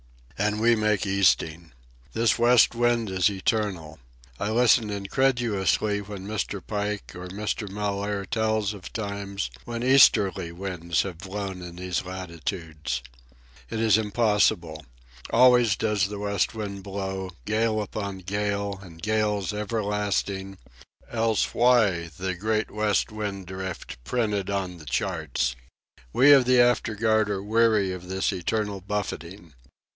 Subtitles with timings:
[0.35, 1.71] And we make easting!
[2.13, 3.99] This west wind is eternal.
[4.39, 6.65] I listen incredulously when Mr.
[6.65, 7.69] Pike or Mr.
[7.69, 13.03] Mellaire tells of times when easterly winds have blown in these latitudes.
[13.69, 14.83] It is impossible.
[15.29, 20.57] Always does the west wind blow, gale upon gale and gales everlasting,
[21.11, 25.55] else why the "Great West Wind Drift" printed on the charts!
[26.11, 29.53] We of the afterguard are weary of this eternal buffeting.